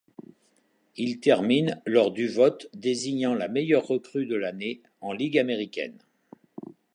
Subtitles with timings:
[0.97, 5.99] Il termine lors du vote désignant la meilleure recrue de l'année en Ligue américaine.